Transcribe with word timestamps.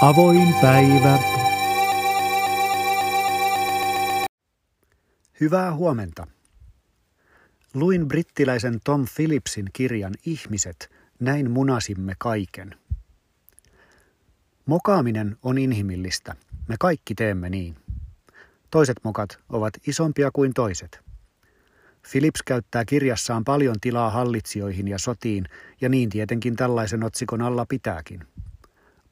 Avoin 0.00 0.54
päivä. 0.62 1.18
Hyvää 5.40 5.74
huomenta. 5.74 6.26
Luin 7.74 8.08
brittiläisen 8.08 8.78
Tom 8.84 9.06
Phillipsin 9.14 9.66
kirjan 9.72 10.14
Ihmiset, 10.26 10.90
näin 11.20 11.50
munasimme 11.50 12.12
kaiken. 12.18 12.74
Mokaaminen 14.66 15.36
on 15.42 15.58
inhimillistä. 15.58 16.36
Me 16.68 16.76
kaikki 16.80 17.14
teemme 17.14 17.50
niin. 17.50 17.76
Toiset 18.70 18.96
mokat 19.04 19.38
ovat 19.48 19.74
isompia 19.86 20.30
kuin 20.32 20.54
toiset. 20.54 21.00
Philips 22.10 22.42
käyttää 22.42 22.84
kirjassaan 22.84 23.44
paljon 23.44 23.76
tilaa 23.80 24.10
hallitsijoihin 24.10 24.88
ja 24.88 24.98
sotiin, 24.98 25.44
ja 25.80 25.88
niin 25.88 26.08
tietenkin 26.08 26.56
tällaisen 26.56 27.04
otsikon 27.04 27.42
alla 27.42 27.66
pitääkin. 27.68 28.26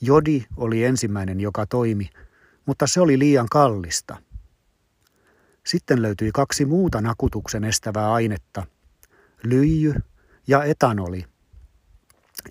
Jodi 0.00 0.44
oli 0.56 0.84
ensimmäinen, 0.84 1.40
joka 1.40 1.66
toimi, 1.66 2.10
mutta 2.66 2.86
se 2.86 3.00
oli 3.00 3.18
liian 3.18 3.46
kallista. 3.50 4.16
Sitten 5.66 6.02
löytyi 6.02 6.30
kaksi 6.34 6.64
muuta 6.64 7.00
nakutuksen 7.00 7.64
estävää 7.64 8.12
ainetta, 8.12 8.66
lyijy 9.44 9.94
ja 10.46 10.64
etanoli. 10.64 11.24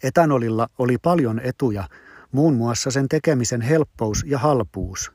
Etanolilla 0.04 0.68
oli 0.78 0.98
paljon 0.98 1.40
etuja, 1.40 1.90
muun 2.32 2.56
muassa 2.56 2.92
sen 2.92 3.08
tekemisen 3.08 3.62
helppous 3.62 4.24
ja 4.28 4.40
halpuus. 4.40 5.12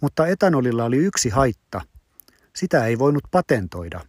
Mutta 0.00 0.26
etanolilla 0.26 0.84
oli 0.84 0.96
yksi 0.96 1.28
haitta. 1.28 1.80
Sitä 2.56 2.86
ei 2.86 2.98
voinut 2.98 3.24
patentoida. 3.30 4.00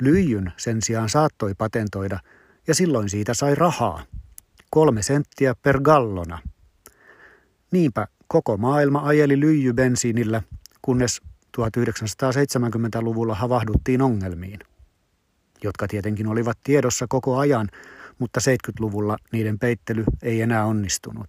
Lyijyn 0.00 0.52
sen 0.56 0.82
sijaan 0.82 1.08
saattoi 1.08 1.54
patentoida, 1.54 2.18
ja 2.66 2.74
silloin 2.74 3.08
siitä 3.08 3.34
sai 3.34 3.54
rahaa 3.54 4.02
kolme 4.70 5.02
senttiä 5.02 5.54
per 5.54 5.80
gallona. 5.80 6.38
Niinpä 7.70 8.06
koko 8.28 8.56
maailma 8.56 9.06
ajeli 9.06 9.40
lyijybensiinillä, 9.40 10.42
kunnes 10.82 11.22
1970-luvulla 11.58 13.34
havahduttiin 13.34 14.02
ongelmiin, 14.02 14.60
jotka 15.64 15.88
tietenkin 15.88 16.26
olivat 16.26 16.58
tiedossa 16.64 17.06
koko 17.08 17.38
ajan, 17.38 17.68
mutta 18.18 18.40
70-luvulla 18.40 19.16
niiden 19.32 19.58
peittely 19.58 20.04
ei 20.22 20.42
enää 20.42 20.64
onnistunut. 20.64 21.26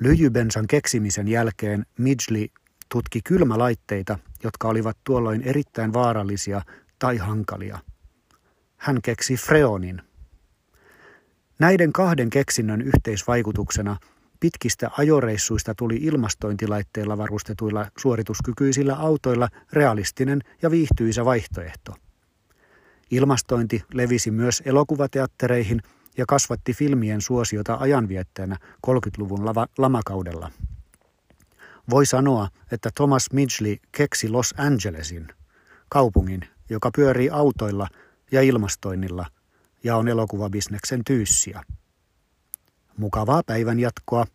Lyijybensan 0.00 0.66
keksimisen 0.66 1.28
jälkeen 1.28 1.86
Midgley 1.98 2.46
tutki 2.88 3.20
kylmälaitteita, 3.24 4.18
jotka 4.44 4.68
olivat 4.68 4.96
tuolloin 5.04 5.42
erittäin 5.42 5.92
vaarallisia 5.92 6.62
tai 6.98 7.16
hankalia. 7.16 7.78
Hän 8.76 9.02
keksi 9.02 9.36
freonin, 9.36 10.02
Näiden 11.58 11.92
kahden 11.92 12.30
keksinnön 12.30 12.82
yhteisvaikutuksena 12.82 13.96
pitkistä 14.40 14.90
ajoreissuista 14.98 15.74
tuli 15.74 15.96
ilmastointilaitteilla 15.96 17.18
varustetuilla 17.18 17.86
suorituskykyisillä 17.98 18.94
autoilla 18.94 19.48
realistinen 19.72 20.40
ja 20.62 20.70
viihtyisä 20.70 21.24
vaihtoehto. 21.24 21.94
Ilmastointi 23.10 23.82
levisi 23.94 24.30
myös 24.30 24.62
elokuvateattereihin 24.64 25.82
ja 26.16 26.24
kasvatti 26.28 26.72
filmien 26.72 27.20
suosiota 27.20 27.76
ajanvietteenä 27.80 28.56
30-luvun 28.86 29.40
lava- 29.40 29.68
lamakaudella. 29.78 30.50
Voi 31.90 32.06
sanoa, 32.06 32.48
että 32.72 32.90
Thomas 32.94 33.26
Midgley 33.32 33.76
keksi 33.92 34.28
Los 34.28 34.54
Angelesin, 34.58 35.28
kaupungin, 35.88 36.40
joka 36.70 36.90
pyörii 36.96 37.30
autoilla 37.30 37.88
ja 38.32 38.42
ilmastoinnilla– 38.42 39.26
ja 39.84 39.96
on 39.96 40.08
elokuvabisneksen 40.08 41.04
tyyssiä. 41.04 41.62
Mukavaa 42.96 43.42
päivän 43.46 43.78
jatkoa 43.78 44.26